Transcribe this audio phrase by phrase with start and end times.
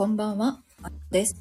[0.00, 1.36] こんばんは、あです。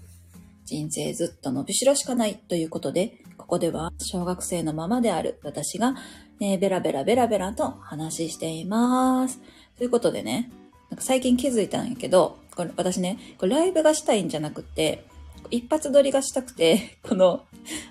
[0.66, 5.96] 人生ずっと伸びしろしかないということで、ここでは小学生のままである私が、
[6.42, 9.40] えーベラベラベラベラと話しています。
[9.78, 10.52] ということでね、
[10.90, 15.06] なんか最近気づいたんやけど、これ私ね、これライブがしたいんじゃなくて、
[15.52, 17.46] 一発撮りがしたくて、 この、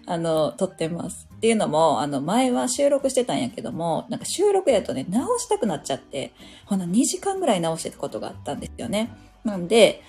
[0.04, 1.30] あの、撮ってます。
[1.34, 6.32] っていうのも、あの、前は収録してたんやけども、なんか収録やとね、直したくなっちゃって、
[6.66, 9.08] ほな、2時間ぐらい直してたことがあったんですよね。
[9.44, 10.02] なんで、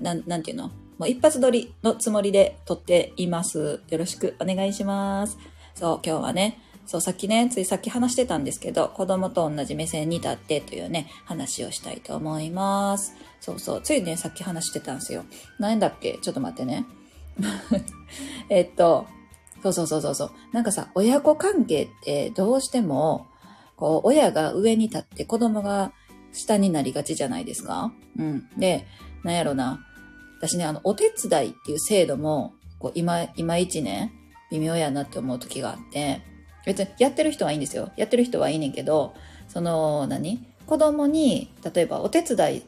[0.00, 0.70] なん、なんていうの？
[0.98, 3.80] もう一発撮りのつもりで撮っています。
[3.88, 5.38] よろしくお願いします。
[5.74, 13.14] そう、今日はね、そう、さっきね、ついさっき話してたんですけど、子供と同じ目線に立ってというね、話をしたいと思います。
[13.40, 15.24] そうそう、ついね、さっき話してたんですよ。
[15.58, 16.18] 何だっけ？
[16.22, 16.84] ちょっと待ってね。
[18.48, 19.06] えっと、
[19.62, 20.30] そうそうそうそう。
[20.52, 23.26] なんかさ、親子関係ってどうしても、
[23.76, 25.92] こう、親が上に立って子供が
[26.32, 27.92] 下になりがちじゃないですか？
[28.18, 28.48] うん。
[28.58, 28.86] で、
[29.24, 29.84] なんやろな。
[30.38, 34.12] 私ね、あの、お手伝いっていう制度も、こう、今、今一ね、
[34.50, 36.20] 微妙やなって思う時があって、
[36.66, 37.90] 別にやってる人はいいんですよ。
[37.96, 39.14] やってる人はいいねんけど、
[39.48, 40.46] その、何？
[40.66, 42.62] 子供に、例えばお手伝い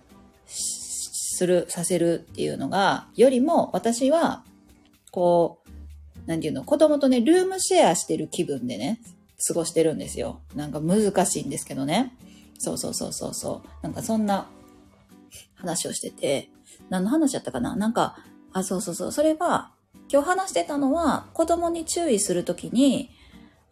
[0.46, 4.44] する、させるっていうのが、よりも、私は、
[5.10, 9.00] こう、なんていうの、子供とね、ルームシェアしてる気分でね、
[9.46, 10.40] 過ごしてるんですよ。
[10.54, 12.14] なんか難しいんですけどね。
[12.58, 13.68] そうそうそうそうそう。
[13.82, 14.48] なんかそんな
[15.56, 16.50] 話をしてて、
[16.88, 17.74] 何の話やったかな？
[17.76, 18.16] なんか、
[18.52, 19.12] あ、そうそうそう。
[19.12, 19.72] それは、
[20.10, 23.10] 今日話してたのは、子供に注意するときに、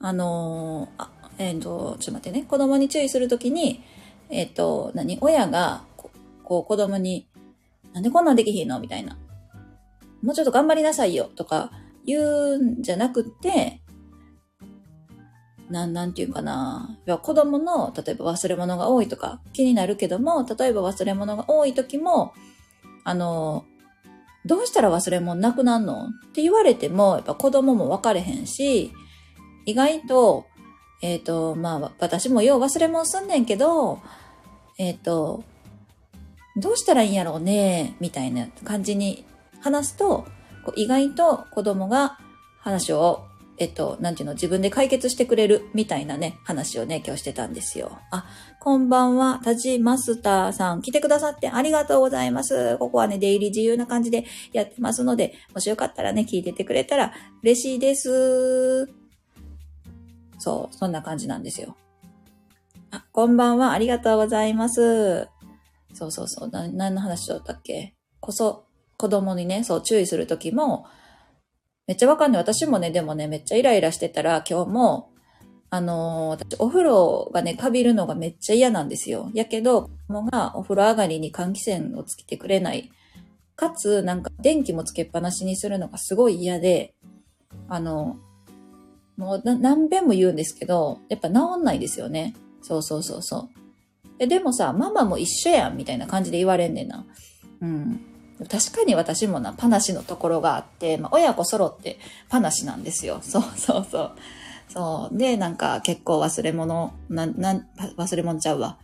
[0.01, 2.45] あのーあ、えっ、と、ちょっと待ってね。
[2.47, 3.83] 子供に注意するときに、
[4.31, 5.19] えっ、と、何？
[5.21, 6.11] 親が、こ
[6.43, 7.29] こう、子供に、
[7.93, 8.81] なんでこんなんできひんの？
[8.81, 9.17] みたいな。
[10.23, 11.31] もうちょっと頑張りなさいよ。
[11.37, 11.71] とか、
[12.07, 13.81] 言うんじゃなくて、
[15.71, 16.97] なん、なんていうかな。
[17.23, 22.35] 子供の、例えば忘れ物が多いとか気になるけども、例えば忘れ物が多い時も、
[23.05, 23.65] あの、
[24.47, 26.09] どうしたら忘れ物なくなんの？
[26.09, 28.93] って言われても、やっぱ子供も分かれへんし、
[29.65, 30.45] 意外と、
[31.03, 34.01] えっ、と、まあ、私もよう忘れ物すんねんけど、
[34.79, 35.45] えっ、と、
[36.57, 39.25] どうしたらいいんやろうね、みたいな感じに
[39.61, 40.27] 話すと、
[40.77, 42.19] 意外と子供が
[42.61, 43.25] 話を、
[43.57, 47.99] えっと、なんていうの、自分で解決してくれるみたいなね、話をね、今日してたんですよ。
[48.11, 48.27] あ、
[48.59, 52.77] こんばんは、タジマスターさん、来てくださってありがとうございます。
[52.79, 58.87] ここはね、出入り自由な感じでやってますので、もしよかったらね、聞いててくれたら嬉しいです。
[60.39, 61.77] そう、そんな感じなんですよ。
[62.91, 65.29] あ、こんばんは、ありがとうございます。
[65.93, 67.95] そうそうそう、な何の話だったっけ？
[68.19, 68.67] こそ、
[68.97, 70.87] 子供にね、そう注意するときも、
[71.87, 72.43] めっちゃわかんない。
[72.43, 75.11] 私もね、でもね、めっちゃイライラしてたら、今日も、
[75.71, 79.31] あのー私、お風呂がね、かびるのがめっちゃ嫌なんですよ。
[79.35, 82.91] やけど、子供がお風呂上がりに換気扇をつけてくれない。
[83.57, 86.95] かつ、なんか、電気もつけっぱなしにするのがすごい嫌で、
[87.69, 88.17] あの、
[89.17, 92.35] もう何遍も言うんですけど、やっぱ治んないですよね。
[92.63, 93.49] そうそうそうそ
[94.17, 94.19] う。
[94.19, 97.05] ででもさ、ママも一緒やん、みたいな感じで言われんねんな。
[97.61, 98.01] うん。
[98.39, 103.21] 確かに私もな、パナシのところがあって、まあ、親子揃ってパナシなんですよ。
[103.23, 104.13] そうそうそう。
[104.69, 105.17] そう。
[105.17, 107.65] で、なんか結構忘れ物、な、な、
[107.97, 108.79] 忘れ物ちゃうわ。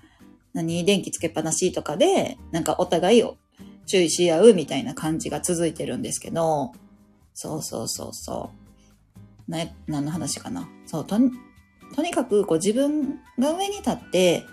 [0.53, 3.37] 何電気つけっぱなしとかで、なんかお互いを
[3.87, 6.73] 注意し合うみたいな感じが続いてるんですけど、
[7.35, 8.51] そうそうそうそ
[9.49, 9.51] う。
[9.51, 10.69] な、何の話かな。
[10.87, 11.17] そう、と、
[11.97, 14.45] とにかくこう自分が上に立って、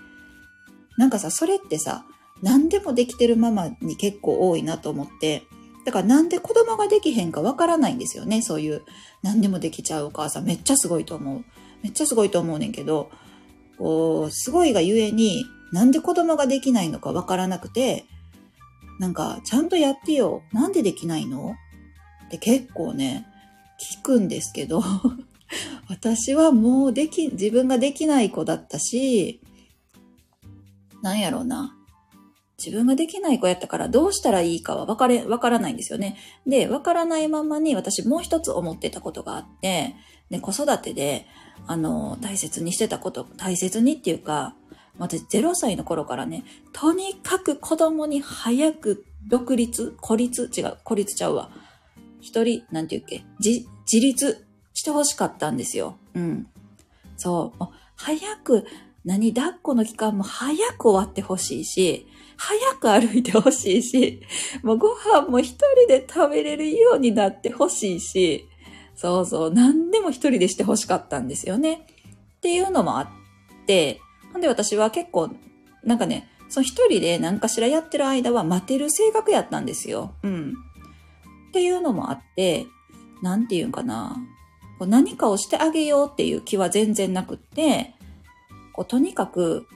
[0.98, 2.06] なんかさ、それってさ、
[2.42, 5.44] 何でもできてるママに結構多いなと思って、
[5.86, 8.42] だからなんで子供ができへんかわからないんですよね。
[8.42, 8.84] そういう、
[9.24, 10.44] 何でもできちゃうお母さん。
[10.44, 11.46] めっちゃすごいと思う。
[11.82, 13.10] めっちゃすごいと思うねんけど、
[13.78, 18.06] こう、すごいがゆえに、なんで子供ができないのかわからなくて、
[19.00, 20.42] なんか、ちゃんとやってよ。
[20.52, 21.56] なんでできないの？
[22.26, 23.26] って結構ね、
[23.80, 24.82] 聞くんですけど、
[25.88, 29.40] 私はもうでき、自分ができない子だったし、
[31.02, 31.77] なんやろうな。
[32.58, 36.18] 自分ができない子やったからどうしたらいいかは分かれ、分からないんですよね。
[36.48, 39.96] で、分からないままに私もう一つ思ってたことがあって、
[40.32, 41.28] で、子育てで、
[41.68, 44.56] あの、大切にしてたこと、大切にっていうか、
[44.98, 46.44] 私0歳の頃からね、
[46.74, 51.52] とにかく子供に早く独立、孤立、違う、孤立ちゃうわ。
[52.22, 55.98] 一人、なんていうっけ、自、自立してほしかったんですよ。
[56.16, 56.48] うん。
[57.18, 57.54] そ。
[57.60, 57.64] う
[57.96, 58.66] 早く、
[59.06, 64.22] 何、抱っこの期間も早く終わってほしいし、早く歩いてほしいし、
[64.64, 68.48] もうご飯も一人で食べれるようになってほしいし、
[68.96, 71.88] そうそう、何でも一人でしてほしかったんですよね。
[72.38, 73.08] っていうのもあっ
[73.66, 74.00] て、
[74.32, 75.32] ほんで私は結構、
[75.84, 80.14] なんかね、その一人で何かしらやってる間は待てる性格やったんですよ。
[80.24, 80.54] うん。
[81.50, 82.68] っていうのもあって、
[83.22, 84.18] なんていうんかな。
[84.80, 87.96] 何かをしてあげようっていう気は全然なくって、
[88.74, 89.68] こうとにかく、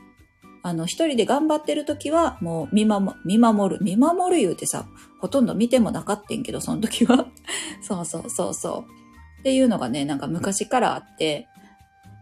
[0.63, 3.83] あの、一人で頑張ってる時は、もう見守、見守る。
[3.83, 4.85] 見守る言うてさ、
[5.19, 7.25] ほとんど見てもなかったんけど、その時は。
[7.81, 9.39] そうそうそうそう。
[9.39, 11.47] っていうのがね、なんか昔からあって、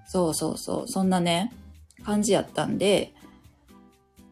[0.08, 1.52] そうそうそう、そんなね、
[2.04, 3.14] 感じやったんで、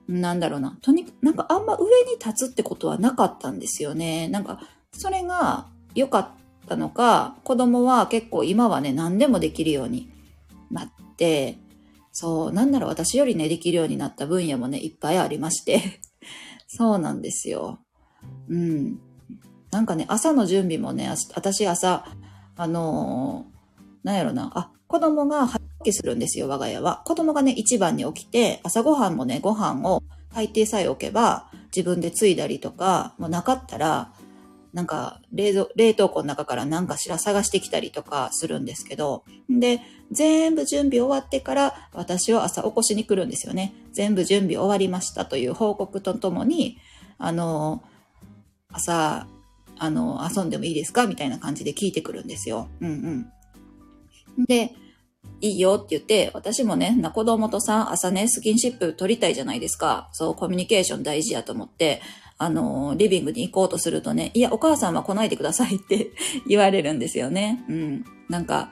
[0.08, 0.78] なんだろうな。
[0.82, 4.30] とにかく、なんかあんま上に立つってことはなかったんですよね。
[4.30, 4.62] なんか、
[4.94, 6.30] それが良かっ
[6.68, 10.10] たのか、子供は結構今はね、何でもできるように
[10.72, 11.58] なって、
[12.20, 16.02] そう、なんなら私よりね、できるようになった分野もね、いっぱいありまして。
[16.68, 17.78] そうなんですよ。
[18.50, 19.00] うん。
[19.70, 22.06] なんかね、朝の準備もね、私朝、
[22.56, 27.04] あのー、なんやろな、あ、子供が早起きするんですよ、我が家は。
[27.06, 34.12] 子供がね、一番に起きて、朝ごはんもね、ご飯を炊いてさえ置けば、自分で継いだりとか、もうなかったら、
[34.74, 39.82] なんか冷蔵、冷凍庫の中から何かしら探してきたりとかするんですけど、で、
[40.12, 43.74] 全部準備終わってから私を朝起こしに来るんですよね。
[43.92, 46.78] 全部準備終わりましたという報告とともに、
[47.18, 47.84] あの、
[48.70, 49.28] 朝、
[49.80, 52.68] あの、遊んでもいいですかみたいな感じで聞いてくるんですよ。
[52.82, 52.90] うん
[54.38, 54.46] うん。
[54.46, 54.74] で、
[55.42, 60.10] いいよって言って、私もね、な子供とさ、朝ね、スキンシップ取りたいじゃないですか。
[60.14, 62.02] そう、コミュニケーション大事やと思って、
[62.40, 66.12] あの、リビングに行こうとするとね、いや、お母さんは来ないでくださいって
[66.48, 67.64] 言われるんですよね。
[67.68, 68.06] うん。
[68.30, 68.70] なんか、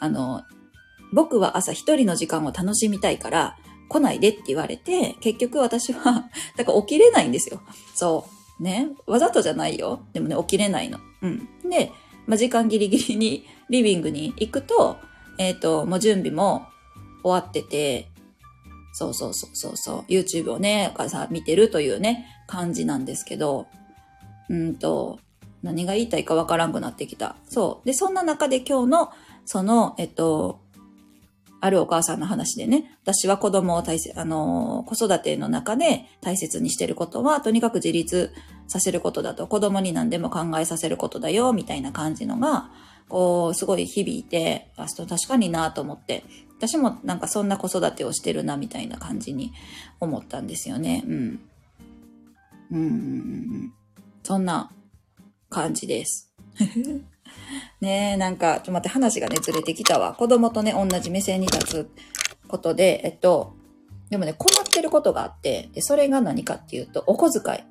[0.00, 0.42] あの、
[1.12, 3.56] 僕は朝一人の時間を楽しみたいから、
[3.88, 7.60] 来ないでって言われて、結局私は、 だから起きれないんですよ。
[7.94, 8.26] そ
[8.58, 8.62] う。
[8.62, 8.88] ね。
[9.06, 10.06] わざとじゃないよ。
[10.14, 10.98] でもね、起きれないの。
[11.20, 11.48] うん。
[11.68, 11.92] で、
[12.26, 14.96] まあ、時間ギリギリにリビングに行くと、
[15.38, 16.66] えっ、ー、と、もう準備も
[17.22, 18.11] 終わってて、
[18.92, 23.66] そうそうそうそうそう、YouTube をね、さ見てるというね、感じなんですけど、
[24.48, 25.18] うんと、
[25.62, 27.36] 何が言いたいかわからんくなってきた。
[27.48, 27.86] そう。
[27.86, 29.12] で、そんな中で今日の、
[29.44, 30.60] その、えっと、
[31.60, 38.34] あるお母さんの話でね、私は子供を大切、あの、子育ての中で大切にしてることは、とにかく自立
[38.66, 42.70] させることだと、子供に何でも考えさせることだよ、みたいな感じのが、
[43.08, 46.24] こう、すごい響いて、あ、確かになと思って、
[46.62, 49.52] 私もなんかそんな子育てをしてるな、みたいな感じに
[49.98, 51.02] 思ったんですよね。
[51.04, 51.40] うん。
[52.70, 53.72] うんうんうん。
[54.22, 54.70] そんな
[55.50, 56.32] 感じです。
[57.80, 60.14] ねえ、なんか、ちょっと待って、話がね、ずれてきたわ。
[60.14, 61.90] 子供とね、同じ目線に立つ
[62.46, 63.56] ことで、えっと、
[64.08, 67.66] でもね、困ってることがあって、で、それが何かっていうと、お小遣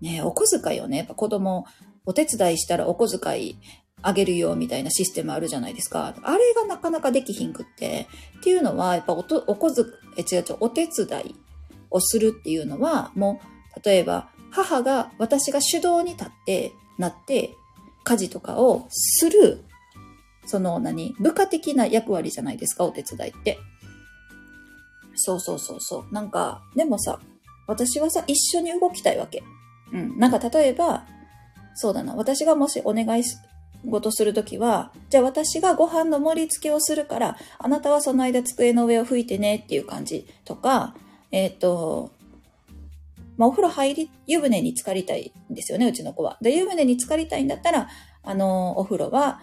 [0.00, 0.04] い。
[0.04, 1.66] ねお小遣いをね、やっぱ子供、
[2.06, 3.58] お手伝いしたらお小遣い
[4.06, 6.14] あげるよみたいなシステムあるじゃないですか。
[6.22, 8.06] あれがなかなかできひんくって。
[8.38, 11.34] っていうのは、やっぱおと、お小遣い、え、違う違う、お手伝い
[11.90, 13.40] をするっていうのは、も
[13.76, 17.54] う、例えば、母が、私が主導に立って、なって、
[18.04, 19.64] 家事とかをする、
[20.44, 23.58] その何、部下的な役割じゃないですか、お手伝いって。
[25.16, 26.14] そうそうそうそう。
[26.14, 27.18] なんか、でもさ、
[27.66, 29.42] 私はさ、一緒に動きたいわけ。
[29.92, 30.18] うん。
[30.18, 31.06] なんか例えば、
[31.74, 33.24] そうだな、私がもしお願い
[33.86, 40.94] 事するときは、じゃあ私がご飯の盛り付けをするから、あなたはその間机の上を拭いてねっていう感じとか、
[41.30, 42.12] えっ、ー、と、
[43.36, 46.38] まあ、お風呂入り、湯船に浸かりたいんですよね、うちの子は。
[46.40, 47.88] で、湯船に浸かりたいんだったら、
[48.22, 49.40] あの、お風呂は、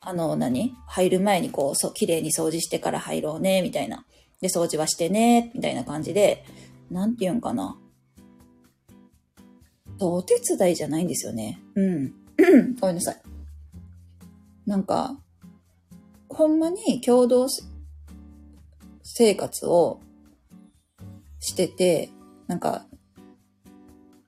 [0.00, 0.74] あの、何？
[0.86, 4.04] 入る前にこう、そう、綺麗に掃除してから入ろうね、みたいな。
[4.40, 6.44] で、掃除はしてね、みたいな感じで、
[6.90, 7.76] なんて言うんかな。
[9.98, 11.60] そう、お手伝いじゃないんですよね。
[11.74, 12.14] うん。
[12.80, 13.31] ごめんなさい。
[14.66, 15.16] なんか、
[16.28, 17.46] ほんまに共同
[19.02, 20.00] 生活を
[21.40, 22.10] してて、
[22.46, 22.86] なんか、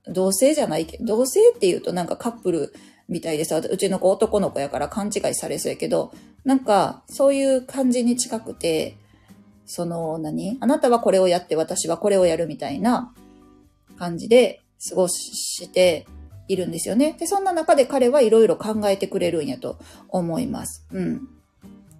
[0.06, 2.74] 同性じゃないけど、同性って言うとなんかカップル
[3.08, 6.12] みたいでさ、うちの子男の子やから勘違いされそうやけど、
[6.44, 8.98] なんかそういう感じに近くて、
[9.64, 10.58] その何？
[10.60, 13.14] あなたはこれをやって私はこれをやるみたいな
[13.98, 14.60] 感じで
[14.90, 16.06] 過ごして
[16.48, 17.16] いるんですよね。
[17.18, 20.86] で、そんな中で彼はいろいろ考えてくれるんやと思います。
[20.92, 21.28] うん。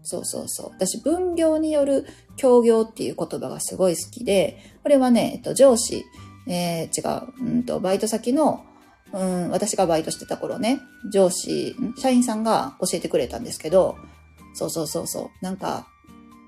[0.03, 0.71] そうそうそう。
[0.73, 6.05] 私、分業による協業っていう言葉がすごい好きで、これはね、えっと、上司、
[6.47, 8.65] えー、違う、うんと、バイト先の、
[9.13, 13.97] うん、私がバイトしてた頃ね、上司、社員さんが教えてくれたんですけど、
[14.53, 15.45] そうそうそうそう。
[15.45, 15.87] なんか、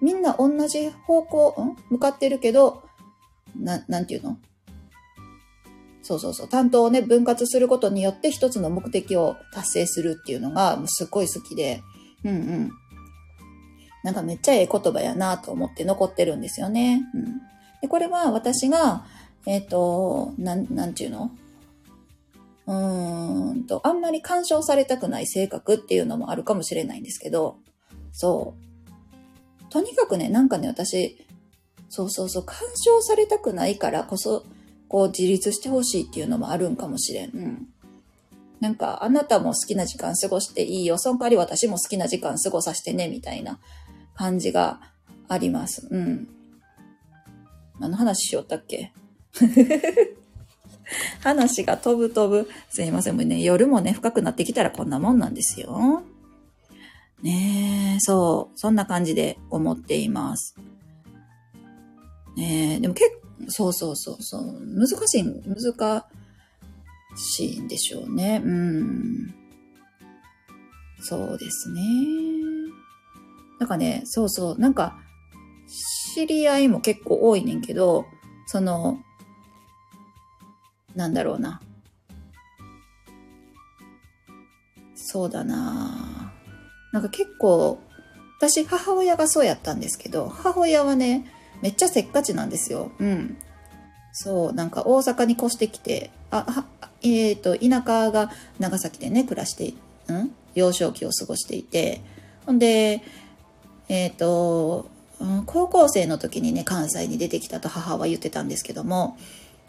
[0.03, 2.83] みんな同じ方向、ん向かってるけど、
[3.59, 4.39] な、なんていうの？
[6.07, 6.49] そうそうそう。
[6.49, 11.83] 担当をね、分割することによって一つの目的を達成するっていうのが、すっごい好きで、
[12.25, 12.71] うんうん。
[14.05, 17.03] なんかめっちゃええ言葉やなと思って残ってるんですよね。
[17.13, 17.25] うん。
[17.83, 19.05] で、これは私が、
[19.47, 21.33] えっ、と、なん、なんていうの？
[22.69, 27.57] うーんと、あんまり干渉されたくない性格っていうのもあるかもしれないんですけど、
[28.13, 29.73] そう。
[29.73, 31.19] とにかくね、なんかね、私、
[31.89, 34.45] そうそうそう、干渉されたくないからこそ、
[34.89, 37.31] こう自立してほしいっていうのもあるんかもしれん。
[37.31, 37.69] うん。
[38.61, 40.97] なんか、あなたも好きな時間過ごしていいよ。
[40.99, 43.59] その代わり私も好きな時間過ごさせてね、みたいな
[44.15, 44.81] 感じが
[45.29, 45.87] あります。
[45.91, 46.29] うん。
[47.79, 48.93] 何の話しよったっけ？
[51.21, 52.49] 話が飛ぶ飛ぶ。
[52.71, 53.17] すいません。
[53.17, 56.03] もうね、夜もね、深くなってきたらこんなもんなんですよ。
[57.23, 58.59] ねえ、そう。
[58.59, 60.55] そんな感じで思っています。
[62.37, 64.61] ねえ、でも結構、そうそうそうそう。
[64.61, 66.05] 難しい、難
[67.17, 68.43] しいんでしょうね。
[68.45, 69.35] うん。
[71.01, 71.83] そうですね。
[73.59, 74.59] なんかね、そうそう。
[74.59, 74.99] なんか、
[76.15, 78.07] 知り合いも結構多いねんけど、
[78.47, 78.99] その、
[80.95, 81.61] なんだろうな。
[84.95, 86.33] そうだな
[86.93, 87.79] なんか結構、
[88.39, 91.31] 私母親がそうやったんですけど、母親はね、
[91.63, 92.91] めっちゃせっかちなんですよ。
[92.99, 93.37] うん。
[94.13, 96.65] そう、なんか大阪に越してきて、あ、は
[97.03, 99.75] えっ、ー、と、田舎が長崎でね、暮らして、
[100.09, 100.35] うん？
[100.55, 102.01] 幼少期を過ごしていて、
[102.47, 103.03] ほんで、
[103.89, 104.89] えっ、ー、と、
[105.47, 109.17] 高校生の時にね、関西に出てきたと母は言ってたんですけども、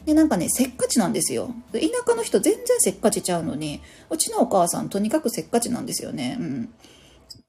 [0.05, 1.53] で、なんかね、せっかちなんですよ。
[1.73, 6.37] 田舎の人全然せっかちちゃうのに、うちのお母さんとにかくせっかちなんですよね。
[6.39, 6.69] うん。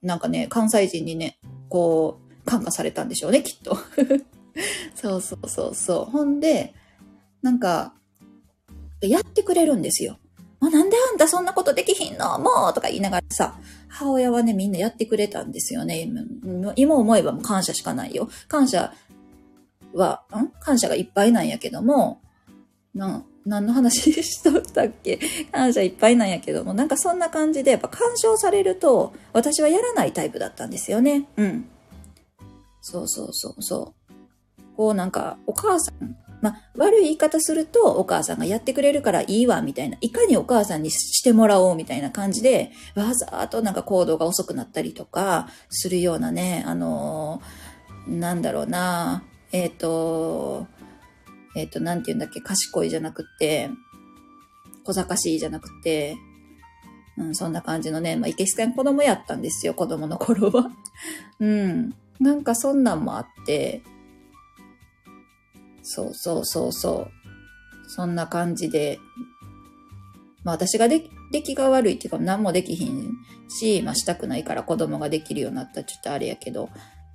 [0.02, 3.76] なんかね、関西人にね、こう、感化されたんでしょうね、きっと。
[4.94, 6.10] そうそうそうそう。
[6.10, 6.74] ほんで、
[7.42, 7.94] なんか、
[9.00, 10.18] やってくれるんですよ。
[10.60, 12.38] あ、なんであんたそんなことできひんの？
[12.40, 16.08] もうとか言いながらさ、母親はね、みんなやってくれたんですよね。
[16.74, 18.28] 今思えばもう感謝しかないよ。
[18.48, 18.92] 感謝
[19.94, 20.48] は、ん？
[20.60, 22.20] 感謝がいっぱいなんやけども、
[22.92, 25.20] な、何の話しとったっけ？
[25.52, 31.28] 感謝いっぱいなんやけども、なんかそんな感じで、やっぱ干渉されると、私はやらないタイプだったんですよね。
[31.36, 31.68] うん。
[32.80, 34.12] そうそうそうそう。
[34.76, 39.98] こうなんか、お母さん、まあ、悪い言い方すると、お母さんがやってくれるからいいわ、みたいな。
[40.00, 50.68] いかにお母さんにしてもらおう、みたいな感じで、わざとなんか行動が遅くなったりとか、するようなね、あのー、なんだろうな、えっ、ー、と、
[51.56, 53.70] えっ、ー、と、なんて言うんだっけ、賢いじゃなくて、
[54.84, 56.16] 小賢しいじゃなくて、
[57.16, 60.70] うん、そんな感じのね、まあ、いけすかん子供やったんですよ、子供の頃は。
[61.40, 61.94] うん。
[62.20, 63.82] なんかそんなんもあって、
[65.82, 67.90] そうそうそうそう。
[67.90, 68.98] そんな感じで、
[70.44, 73.12] まあ私がで出来が悪いっていうか何もできひん
[73.48, 76.70] し、まあしたくないから子供ができるようになったちょっとあれやけど、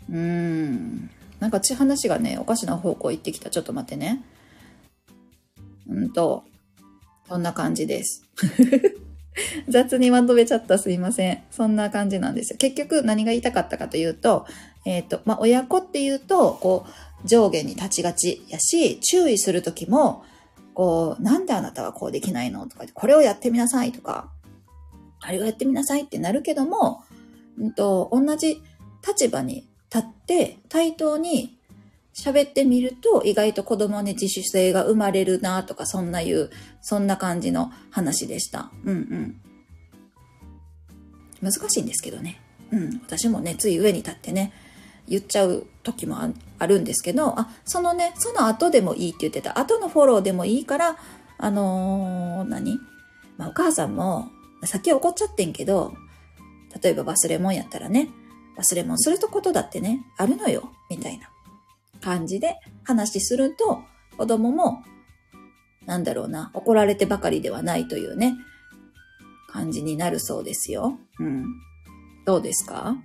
[0.10, 1.10] うーん。
[1.39, 3.50] なんかち話がね、おかしな方向行ってきた。
[3.50, 4.24] ちょっと待ってね。
[5.88, 6.45] うんと、
[7.27, 8.25] そんな感じです。
[9.67, 11.43] 雑にまとめちゃったすいません。
[11.51, 12.57] そんな感じなんですよ。
[12.57, 14.45] 結局何が言いたかったかというと、
[14.85, 16.85] えっ、ー、と、まあ、親子っていうと、こ
[17.23, 20.23] う、上下に立ちがちやし、注意するときも、
[20.73, 24.29] こう、なんであなたはこうできないのとか、これをやってみなさいとか、
[25.21, 27.03] あれをやってみなさいってなるけども、
[27.57, 28.61] うんと、同じ
[29.07, 31.52] 立場に立って対等に
[32.13, 36.51] 喋ってみると意外と子供に自主性が生まれるなとかそんないう、
[36.82, 38.72] そんな感じの話でした。
[38.86, 38.96] うん
[41.41, 41.51] うん。
[41.51, 42.39] 難しいんですけどね。
[42.72, 43.01] うん。
[43.03, 44.53] 私もね、つい上に立ってね、
[45.08, 46.17] 言っちゃう時も
[46.60, 49.60] あるんですけど、あ、そのね、その後でもいいって言ってた。
[49.60, 50.98] 後のフォローでもいいから、
[51.38, 52.79] あのー、何？
[53.38, 54.29] まあ、お母さんも、
[54.63, 55.93] さっき怒っちゃってんけど、
[56.82, 58.10] 例えば忘れ物やったらね、
[58.58, 61.29] 忘れ物することだってね、あるのよ、みたいな
[62.03, 63.81] 感じで話しすると、
[64.17, 64.83] 子供も、
[65.86, 68.36] なんだろうな、怒られてばかりではないというね、
[69.48, 70.98] 感じになるそうですよ。
[71.19, 71.45] うん。
[72.25, 72.95] どうですか？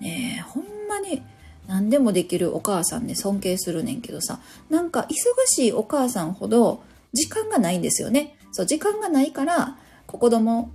[0.00, 1.22] ねえ、ほんまに
[1.66, 4.40] 何でもできるお母さんね、尊敬するねんけどさ、
[4.70, 5.14] なんか忙
[5.46, 8.36] しいお母さんほど時間がないんですよね。
[8.52, 9.76] そう、時間がないから、
[10.06, 10.70] 子供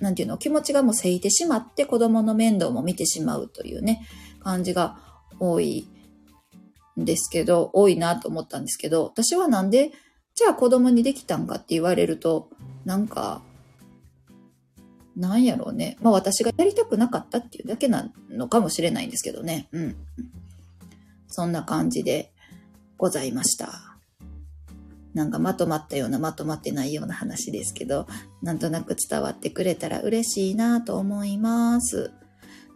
[0.00, 4.06] なんていうの、気持ちがもうせいてしまって子供の面倒も見てしまうというね、
[4.42, 4.98] 感じが
[5.38, 5.88] 多い
[7.00, 9.92] んですけど、多いなと思ったんですけど、私はなんで、
[10.34, 12.48] じゃあ子供にできたんかって言われると、
[12.84, 13.42] なんか、
[15.16, 15.96] なんやろうね。
[16.00, 19.68] まあ私がやりたくなかったっていうだけなのかもしれないんですけどね。
[19.72, 19.96] うん。
[21.28, 22.32] そんな感じで
[22.96, 23.92] ございました。
[25.14, 28.06] なんかまとまったようなまとまってないような話ですけど、
[28.42, 32.12] なんとなく伝わってくれたら嬉しいなと思います。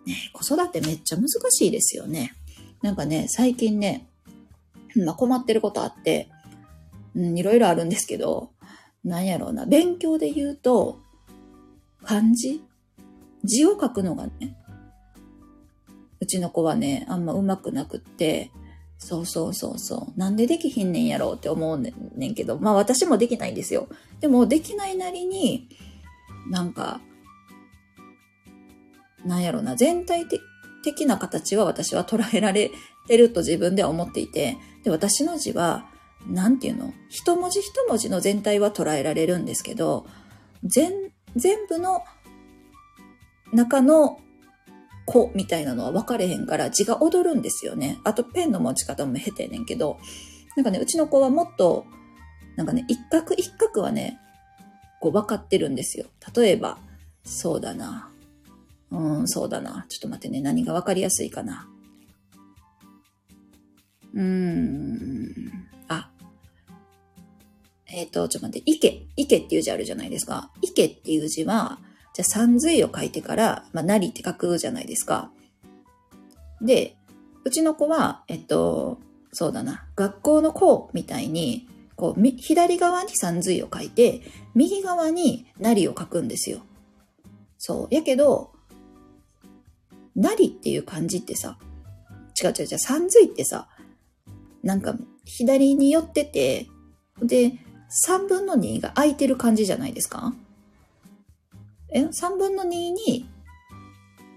[0.07, 2.35] ね子育てめっちゃ難しいですよね。
[2.83, 4.07] なんかね、最近ね、
[4.95, 6.29] まあ困ってることあって、
[7.15, 8.51] うん、いろいろあるんですけど、
[9.05, 10.99] なんやろうな、勉強で言うと、
[12.03, 12.63] 漢字？
[13.45, 14.57] 字を書くのがね、
[16.21, 18.51] うちの子はね、あんま上手くなくって、
[18.99, 20.19] そうそうそうそう。
[20.19, 21.93] なんでできひんねんやろうって思うね
[22.29, 23.89] んけど、まあ私もできないんですよ。
[24.21, 25.69] でもできないなりに、
[26.51, 27.01] なんか、
[29.27, 30.27] なんやろな、全体
[30.83, 32.71] 的な形は私は捉えられ
[33.09, 35.87] てると自分では思っていて、で、私の字は、
[36.29, 40.07] なんていうの一文字一文字の全体は捉えられるんですけど、
[40.65, 40.93] 全、
[41.35, 42.03] 全部の
[43.53, 44.19] 中の
[45.05, 47.99] 子みたいなのは分かれへんから字が踊るんですよね。
[48.05, 49.99] あとペンの持ち方も下手ねんけど、
[50.57, 51.87] なんかね、うちの子はもっと、
[52.57, 54.19] なんかね、一画一画はね、
[55.01, 56.07] こう分かってるんですよ。
[56.35, 56.79] 例えば、
[57.25, 58.11] そうだな。
[58.91, 59.87] うん、そうだな。
[59.89, 61.69] ちょっと待ってね、何が分かりやすいかな。
[64.15, 65.69] うーん。
[65.89, 66.11] あ。
[67.87, 69.07] えっ、ー、と、ちょっと待って、池。
[69.17, 70.51] 池っていう字あるじゃないですか。
[70.63, 71.79] 池っていう字は、
[72.15, 75.31] じゃあ三髄を書いてから、まあ、なりって書くじゃないですか。
[76.63, 76.97] で、
[77.45, 78.99] うちの子は、えっと、
[79.33, 84.23] そうだな、学校の子みたいに、こう、左側に三髄を書いて、
[84.55, 86.61] 右側になりを書くんですよ。
[87.59, 87.95] そう。
[87.95, 88.56] やけど、
[90.17, 91.59] なりっていう漢字ってさ、
[92.43, 93.69] 違う違う違う、三髄ってさ、
[94.63, 96.67] なんか左に寄ってて、
[97.23, 97.53] で、
[97.89, 100.35] 三分の二が空いてる感じじゃないですか？
[101.93, 103.29] え ?3 分の2に、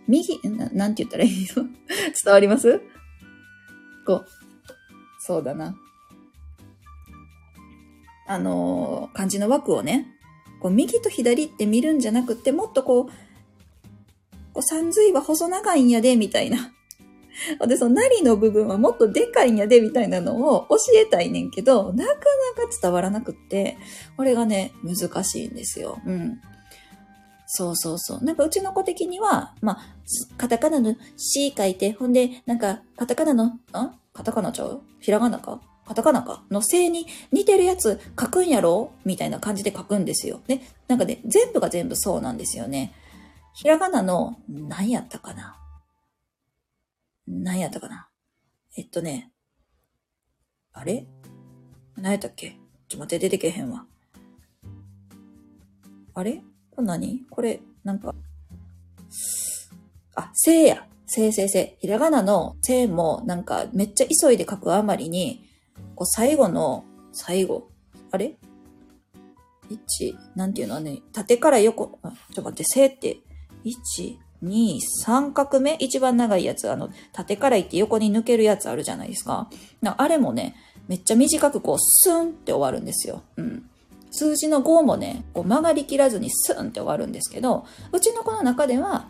[0.08, 1.64] 右、ななんて言ったらいいの？
[2.24, 2.80] 伝わります？
[4.06, 4.26] こう、
[5.20, 5.76] そうだな。
[8.28, 10.06] あのー、漢字の枠をね、
[10.62, 13.12] こう右と左って見るんじゃなくて、もっとこう、
[14.54, 16.74] こう三髄は細長いんやで、みたいな。
[17.68, 22.22] で、そのなりの部分はもっとでかいんやで、みたいなのを教えたいねんけど、なかなか
[22.82, 23.78] 伝わらなくって、
[24.18, 26.00] これがね、難しいんですよ。
[26.06, 26.42] うん。
[27.48, 28.24] そうそうそう。
[28.24, 29.82] なんかうちの子的には、まあ、
[30.38, 33.60] カタカナの C 書いて、ほんで、なんか、カタカナの、ん
[34.14, 34.82] カタカナちゃう？
[35.00, 35.62] ひらがなか？
[35.88, 36.44] カタカナか？
[36.52, 38.92] のせいに似てるやつ書くんやろ？
[39.06, 40.42] みたいな感じで書くんですよ。
[40.48, 40.62] ね。
[40.88, 42.94] なんかね、全部が全部そうなんですよね。
[43.54, 45.58] ひらがなの、何やったかな
[47.28, 48.10] 何やったかな
[48.78, 49.32] えっとね、
[50.74, 51.08] あれ
[51.96, 52.58] 何やったっけちょっ
[52.88, 53.86] と待って、出てけへんわ。
[56.14, 58.16] あれこれ何これ、なんか、
[60.16, 60.86] あ、せいや。
[61.12, 61.82] せいせいせい。
[61.82, 65.44] ひらがなのせいも、なんか、めっちゃ急いで書くあまりに、
[65.96, 67.70] こう、最後の、最後。
[68.12, 68.38] あれ
[69.70, 73.18] ?1、なんていうのね、縦から横、あ、ちょっと待って、せいって、
[73.96, 75.76] 1、2、3画目？
[75.80, 79.50] 一番長いやつ、あの、縦からいって横に抜けるやつあるじゃないですか。
[79.84, 80.56] かあれもね、
[80.88, 83.24] めっちゃ短くこう、スンって終わるんですよ。
[83.38, 83.70] うん。
[84.12, 89.10] 数字の5もね、こう曲がりきらずにスンって終わるんですけど、うちの子の中では、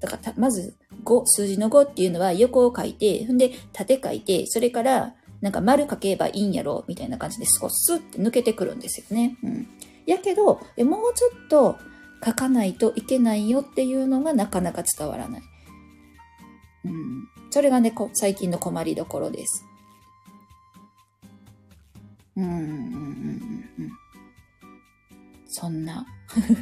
[0.00, 0.74] だからまず
[1.04, 9.36] 5、数字の5っていうのは横を書いて、んで縦書いて、それからなんか丸書けばいいんやろ、みたいな感じで少しスッて抜けてくるんですよね。
[9.42, 9.68] うん。
[10.06, 10.96] やけど、もうちょ
[11.44, 11.78] っと
[12.24, 15.42] 書かないといけないよっていうのがなかなか伝わらない。
[16.84, 17.28] うん。
[17.50, 19.64] それがね、最近の困りどころです。
[22.36, 22.64] うん、うん、うん、
[23.78, 23.92] うん。
[25.46, 26.06] そんな。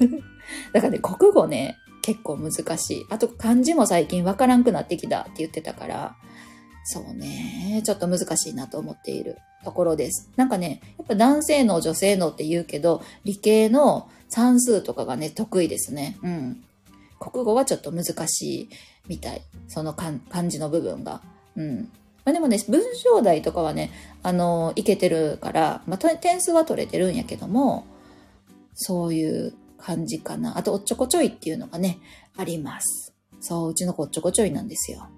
[0.73, 3.07] だからね、国語ね、結構難しい。
[3.11, 6.17] あと漢字も最近わからんくなってきたって言ってたから、
[6.93, 10.29] そうね、ちょっと難しいなと思っているところです。
[10.35, 16.17] なんかね、やっぱ男性の女性のって言うけど、理系の算数とかがね、得意ですね。
[16.25, 16.65] うん。
[17.21, 18.69] 国語はちょっと難しい
[19.07, 19.43] みたい。
[19.69, 21.21] その漢字の部分が。
[21.55, 21.93] うん。
[22.25, 23.93] まあ、でもね、文章題とかはね、
[24.25, 27.87] あの、いけてるから、まあ、点数は取れてるんやけども、
[28.75, 30.59] そういう感じかな。
[30.59, 32.01] あと、おっちょこちょいっていうのがね、
[32.37, 33.15] あります。
[33.41, 35.09] そう、うちの子おっちょこちょいなんですよ。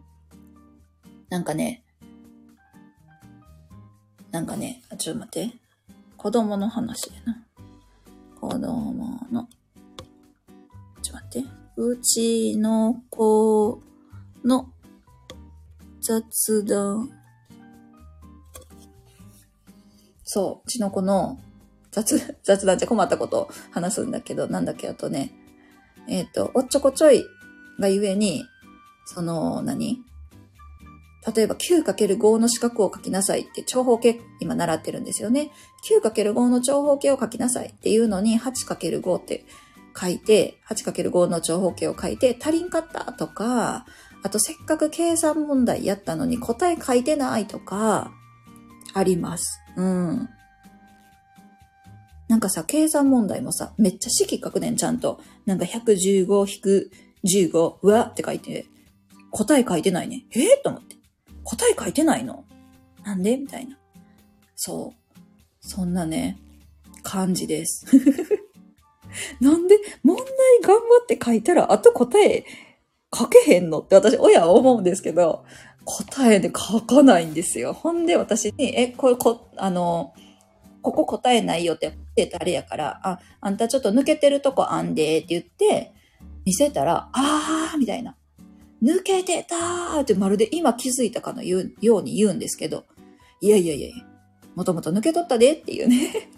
[1.33, 1.83] なんかね、
[4.33, 5.57] なんかね、ちょっと待って。
[6.19, 7.43] 子供の話やな。
[8.39, 8.93] 子供
[9.33, 9.49] の、
[11.01, 11.49] ちょっと待って。
[11.79, 13.81] うちの子
[14.45, 14.69] の
[16.03, 17.11] 雑談。
[20.25, 21.41] そう、うちの子の
[21.93, 25.33] 雑、 雑談じゃ困ったことを話すんだけど、なんだっけ、あとね、
[26.07, 27.25] えっ、ー、と、おっちょこちょい
[27.81, 28.45] がゆえに、
[29.07, 30.05] その、何？
[31.35, 35.51] 例えば 9×5 の四角を書きなさいって長方形今習ってるんですよね。
[35.85, 39.45] 9×5 の長方形を書きなさいっていうのに 8×5 って
[39.99, 43.87] 書いて、8×5 の長方形を書いて足りんかったとか、
[44.25, 48.13] あとせっかく計算問題やったのに答え書いてないとか、
[48.95, 49.61] あります。
[49.77, 50.29] うん。
[52.29, 55.21] なんかさ、計算問題もさ、めっちゃ式書くねん、ちゃんと。
[55.45, 58.67] なんか115-15、うわって書いて、
[59.31, 60.25] 答え書いてないね。
[60.33, 60.97] えー、と思って。
[61.45, 62.45] 答え書いてないの？
[63.05, 63.37] なんで？
[63.37, 63.79] みたいな。
[64.57, 65.19] そう。
[65.61, 66.39] そんなね、
[67.03, 67.87] 感じです。
[69.41, 69.77] なんで？
[70.03, 70.27] 問題
[70.63, 72.45] 頑張って書いたら、あと答え
[73.15, 73.81] 書けへんの？
[73.81, 75.45] って私、親は思うんですけど、
[75.85, 77.73] 答えで書かないんですよ。
[77.73, 80.15] ほんで私に、え、これこ、あの、
[80.81, 85.93] ここ答えないよって言ってたあれやから、あ、あんたちょっと抜けてるとこあんでって言って、
[86.45, 88.17] 見せたら、あーみたいな。
[88.83, 92.85] 抜けてたーってまるで今気づいたかのように言うんですけど、
[93.41, 93.91] いやいやいや、
[94.55, 96.29] もともと抜け取ったでっていうね。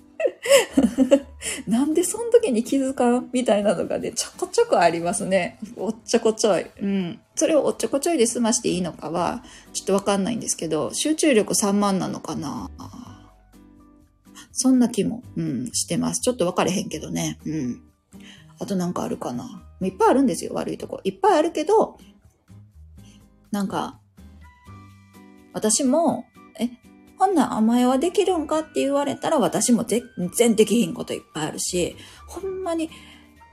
[1.66, 5.58] なんでその時に気づかんみたいなのがね、ちょこちょこありますね。
[5.76, 6.66] おっちょこちょい。
[6.80, 7.20] うん。
[7.34, 12.70] それをおっちょこちょいで済ましていいのかは、ちょっとわかんないんですけど、集中力3万なのかな
[14.52, 16.20] そんな気も、うん、してます。
[16.20, 17.38] ちょっと分かれへんけどね。
[17.44, 17.82] うん。
[18.58, 19.62] あとなんかあるかな。
[19.82, 21.00] いっぱいあるんですよ、悪いとこ。
[21.04, 21.98] いっぱいあるけど、
[23.54, 24.00] なんか、
[25.52, 26.26] 私も、
[26.58, 26.70] え、
[27.16, 30.02] ほんな甘えはできるんかって言われたら私も全
[30.36, 31.94] 然できひんこといっぱいあるし、
[32.26, 32.90] ほんまに、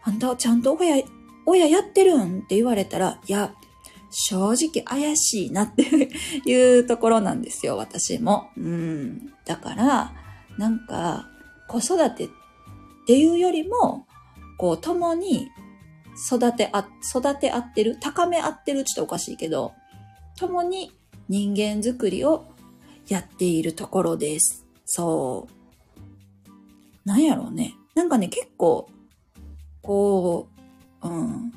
[0.03, 1.03] あんたちゃんと親、
[1.45, 3.53] 親やってるんって言われたら、いや、
[4.09, 5.83] 正直怪しいなって
[6.49, 8.49] いうところなんですよ、私も。
[8.57, 9.31] うん。
[9.45, 10.13] だから、
[10.57, 11.29] なんか、
[11.67, 12.29] 子育てっ
[13.05, 14.07] ていうよりも、
[14.57, 15.47] こう、共に
[16.27, 19.73] 育てあ、育て合ってる、高め合ってるって言ったらおかしいけど、
[20.37, 20.91] 共に
[21.29, 22.45] 人間づくりを
[23.07, 24.65] やっているところです。
[24.85, 25.61] そう。
[27.05, 27.75] なんやろうね。
[27.95, 28.89] なんかね、結構、
[29.81, 30.47] こ
[31.03, 31.53] う、うん。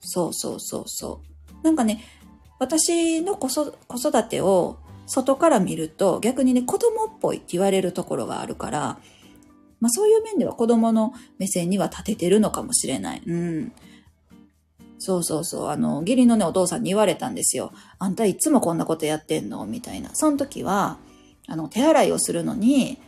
[0.00, 1.20] そうそうそうそ
[1.62, 1.64] う。
[1.64, 2.02] なんかね、
[2.58, 8.98] 私の子そ子育てを外から見ると逆にね、子供っぽいって言われるところがあるから、
[9.80, 13.22] まあそういう面では子供の目線には立ててるのかもしれない。
[13.26, 13.72] うん。
[15.02, 15.68] そうそうそう。
[15.68, 17.72] あの、義理のね、お父さんに言われたんですよ。
[17.98, 19.64] あんたいつもこんなことやってんの？
[19.64, 20.10] みたいな。
[20.12, 20.98] その時は、
[21.48, 22.98] あの、手洗いをするのに、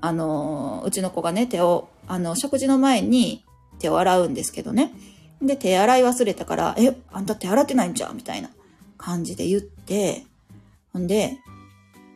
[0.00, 3.44] あの、うちの子がね、手を、あの、食事の前に
[3.80, 4.92] 手を洗うんですけどね。
[5.42, 8.48] で、手洗い忘れたから、え、あんた手洗ってないんじゃんみたいな
[8.96, 10.24] 感じで言って、
[10.92, 11.38] ほんで、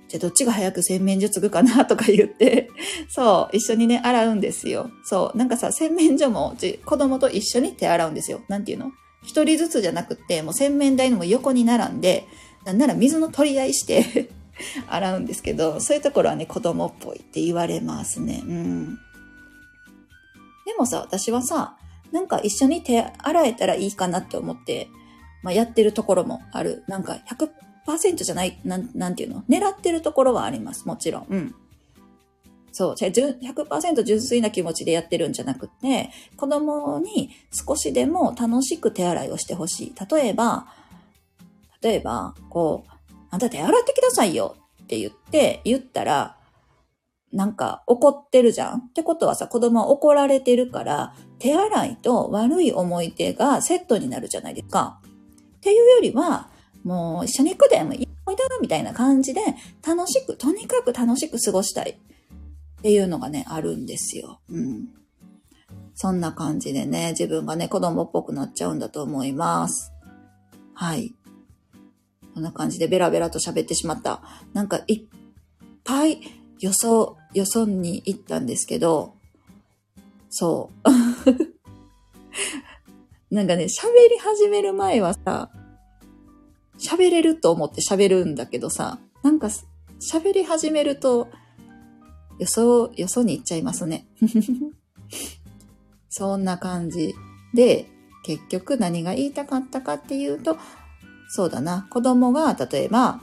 [0.08, 2.70] じゃあどっちが早く洗面所継ぐかなとか言って、
[3.08, 4.90] そう、一緒にね、洗うんですよ。
[5.04, 8.42] そう、なんかさ、洗面所も子供と一緒に手洗うんですよ。
[8.48, 8.92] なんていうの？
[9.24, 12.26] 一人ずつじゃなくて、もう洗面台のも横に並んで、
[12.64, 14.28] なんなら水の取り合いして
[14.88, 18.42] 洗うんですけど、そういうところはね、子供っぽいって言われますね。
[18.46, 18.98] うん。
[20.64, 21.76] でもさ、私はさ、
[22.12, 24.88] なんか一緒に手洗えたらいいかなって思って、
[25.42, 26.84] まあ、やってるところもある。
[26.88, 27.48] なんか100
[27.98, 29.44] じゃない、なん、なんていうの？
[29.48, 30.86] 狙ってるところはあります。
[30.86, 31.26] もちろん。
[31.28, 31.54] うん。
[32.72, 32.96] そう。
[32.96, 39.94] じゃ100%純粋な気持ちでやってるんじゃなくて、子供に少しでも楽しく手洗いをしてほしい。
[40.10, 40.66] 例えば、
[41.80, 42.90] 例えば、こう、
[43.30, 46.36] あんた手洗ってきなさいよって言って、言ったら、
[47.32, 48.78] なんか怒ってるじゃん？
[48.78, 55.00] ってことはさ、子供は怒られてるから、手洗いと悪い思い出がセットになるじゃないですか。
[55.56, 56.50] っていうよりは、
[56.86, 59.40] もう一緒に行くでもいいおいだみたいな感じで、
[59.84, 61.96] 楽しく、とにかく楽しく過ごしたいっ
[62.80, 64.38] ていうのがね、あるんですよ。
[64.48, 64.88] うん。
[65.94, 69.92] そんな感じでね、自分がね、子供っぽくなっちゃうんだと思います。
[70.74, 71.12] はい。
[72.34, 74.22] こんな感じでベラベラと喋ってしまった。
[74.52, 75.04] なんかいっ
[75.82, 76.20] ぱい
[76.60, 79.14] 予想、予想に行ったんですけど、
[80.30, 80.88] そう。
[83.34, 85.50] なんかね、喋り始める前はさ、
[86.78, 89.48] 喋れると思って喋るんだけどさ、なんか
[90.00, 91.28] 喋り始めると、
[92.38, 94.06] 予想、予想に行っちゃいますね。
[96.10, 97.14] そんな感じ。
[97.54, 97.88] で、
[98.24, 100.58] 結局何が言いたかったかっていうと、
[101.28, 103.20] そうだな、子供が例えば、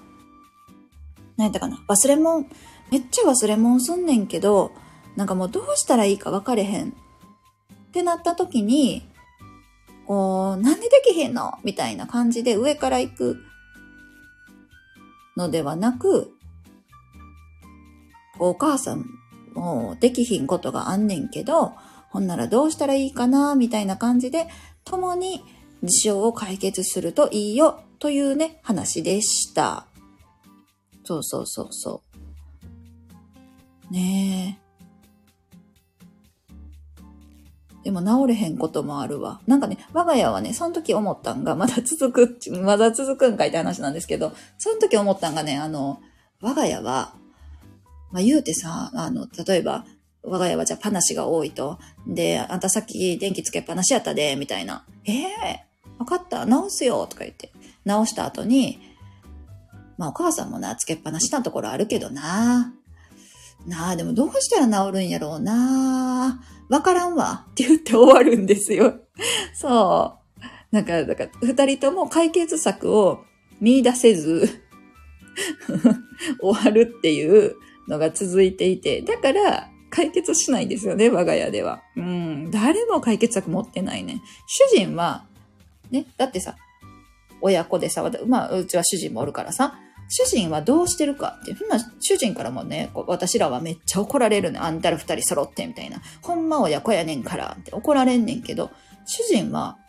[1.37, 2.45] 何やったかな、忘れ物、
[2.91, 4.71] めっちゃ忘れ物すんねんけど、
[5.15, 6.89] なんかもうどうしたらいいか分かれへん。
[6.89, 6.91] っ
[7.91, 9.07] てなった時に、
[10.05, 11.53] こう、なんでできへんの？
[11.63, 13.43] みたいな感じで上から行く
[15.37, 16.31] のではなく、
[18.39, 19.05] お母さん
[19.53, 21.73] もできひんことがあんねんけど、
[22.09, 23.55] ほんならどうしたらいいかな？
[23.55, 24.47] みたいな感じで、
[24.83, 25.43] 共に
[25.83, 29.87] 事象を解決するといいよというね、話でした。
[31.05, 32.01] そうそうそうそ
[33.89, 33.93] う。
[33.93, 34.62] ねえ。
[37.83, 39.41] でも治れへんこともあるわ。
[39.45, 45.99] なんかね、我が家はね、その時思ったんが、 まだ続く、まだ続くんかいって話なんですけど、その時思ったんがね、あの、
[46.41, 47.13] 我が家は、
[48.11, 49.85] まあ言うてさ、あの、例えば、
[50.23, 51.77] 我が家はじゃあパナシが多いと。
[52.07, 54.85] で、あんたさっき電気つけっぱなしやったで、みたいな。
[55.03, 57.51] ええー、わかった直すよとか言って。
[57.83, 58.79] 直した後に、
[59.97, 62.73] まあお母さんもな、つけっぱなしなところあるけどな。
[63.65, 66.53] なあ、でもどうしたら治るんやろうなあ。
[66.69, 67.45] わからんわ。
[67.51, 68.99] って言って終わるんですよ。
[69.53, 70.75] そう。
[70.75, 73.23] なんか、だから、二人とも解決策を
[73.61, 74.61] 見出せず
[76.41, 77.55] 終わるっていう
[77.87, 81.83] のが続いていて、だから、解決しないんですよね、我が家では。
[81.95, 82.51] うん。
[82.51, 84.21] 誰も解決策持ってないね。
[84.47, 85.25] 主人は、
[85.91, 86.55] ね、だってさ、
[87.41, 89.79] 親子でさ、まあ、うちは主人もおるからさ、
[90.15, 94.59] 主人はどうしてるかって、まあ、主人からもね、私らはめっちゃ怒られるね。
[94.59, 96.03] あんたら二人揃ってみたいな。
[96.21, 98.69] ほんま親子やねんからって怒られんねんけど、
[99.07, 99.79] 主人は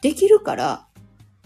[0.00, 0.86] できるから、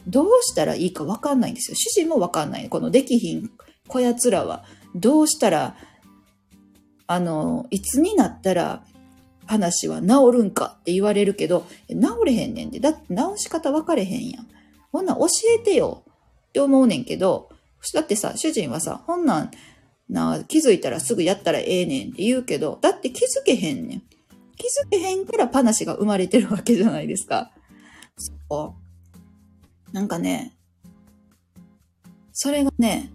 [0.06, 1.76] どうしたらいいかわかんないんですよ。
[1.76, 2.68] 主人もわかんない。
[2.68, 3.50] このできひん
[3.88, 4.64] こやつらは、
[4.94, 5.74] どうしたら、
[7.08, 8.84] あの、いつになったら
[9.46, 12.78] 話は治るんかって言われるけど、治れへんねんで。
[12.78, 14.46] だって治し方分かれへんやん。
[14.92, 16.04] ほんな教えてよ
[16.50, 17.49] って思うねんけど、
[17.92, 19.50] だってさ、主人はさ、ほんなん
[20.08, 24.02] な、気づいたらすぐやったらええねんって言うけど、だって気づけへんねん。
[24.56, 27.50] 気づけへんから話が生まれてるわけじゃないですか。
[28.16, 28.74] そ
[29.90, 29.92] う。
[29.92, 30.56] なんかね、
[32.32, 33.10] それがね、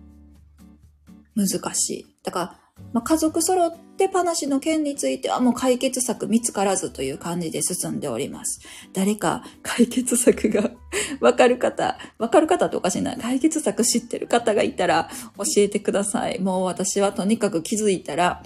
[1.36, 2.06] 難しい。
[2.24, 2.60] だから、
[2.94, 8.62] まあ、家族揃って話の件についてはもう解決策見つからずという感じで進んでおります。
[8.94, 10.72] 誰か解決策が
[11.20, 13.16] わかる方、わかる方っておかしいな。
[13.18, 16.40] 解決策知ってる方がいたら教えてください。
[16.40, 18.44] もう私はとにかく気づいたら、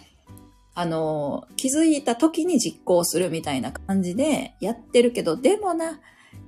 [0.75, 5.99] あの、気づいた時に実行するみたいな感じでやってるけど、でもな、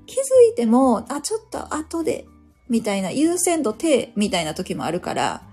[0.06, 0.20] 気づ
[0.52, 2.26] いても、あ、ちょっと後で、
[2.70, 5.44] みたいな優先度低みたいな時もあるから、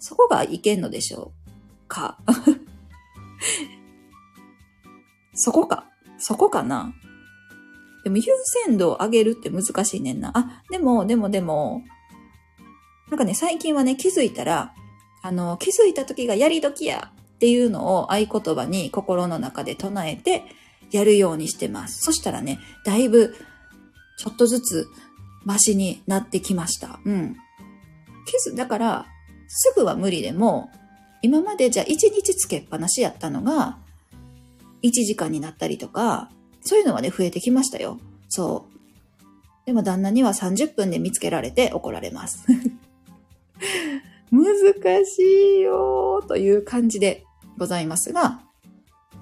[0.00, 1.48] そこがいけんのでしょう
[1.88, 2.18] か。
[5.34, 5.86] そこか。
[6.18, 6.92] そこかな。
[8.04, 8.24] でも優
[8.64, 10.30] 先度を上げるって難しいねんな。
[10.34, 11.84] あ、でも、でも、でも、
[13.10, 14.74] なんかね、最近はね、気づいたら、
[15.22, 20.44] あの、気づいた時がやり時やっていうのを合言葉に心の中で唱えて
[20.90, 22.00] やるようにしてます。
[22.00, 23.34] そしたらね、だいぶ、
[24.18, 24.88] ちょっとずつ、
[25.44, 27.00] マシになってきました。
[27.04, 27.36] うん。
[28.26, 29.06] 気づ、だから、
[29.48, 30.70] すぐは無理でも、
[31.22, 33.78] 今までじゃあ1日つけっぱなしやったのが、
[34.82, 37.98] 1時間になったりとか、そういうのはね、増えてきましたよ。
[38.28, 39.66] そう。
[39.66, 42.46] でも旦那には30分で見つけられて怒られます。
[44.30, 45.22] 難し
[45.58, 47.24] いよという感じで
[47.56, 48.40] ございますが、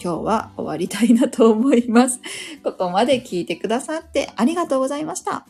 [0.02, 2.20] 今日は終わりたいなと思います。
[2.62, 5.46] ここまで聞いてくださってありがとうございました。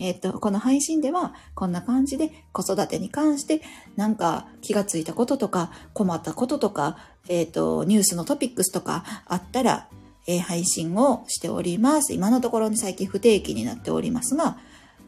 [0.00, 3.62] えっ、と、この配信ではこんな感じで子育てに関して
[3.96, 6.96] なんか気がついたこととか困ったこととか、
[7.28, 9.88] えっ、と、ニュースのトピックスとかあったら、
[10.26, 12.14] えー、配信をしております。
[12.14, 14.58] 今のところに最近不定期になっておりますが、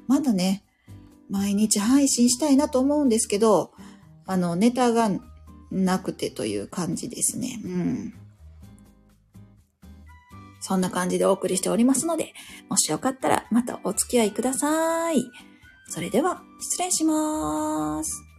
[0.06, 0.62] まだね、
[1.30, 3.72] 毎日配信したいなと思うんですけど、
[4.26, 5.10] あの、ネタが
[5.70, 7.60] なくてという感じですね。
[7.64, 8.14] うん。
[10.72, 12.32] そんな感じでお送りしておりますので、
[12.70, 15.22] もしよかったらまたお付き合いください。
[15.86, 18.31] それでは、失礼します。